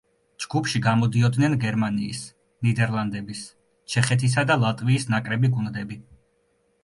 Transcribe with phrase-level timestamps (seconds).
[0.43, 2.21] ჯგუფში გამოდიოდნენ გერმანიის,
[2.67, 3.43] ნიდერლანდების,
[3.95, 5.99] ჩეხეთისა და ლატვიის ნაკრები გუნდები.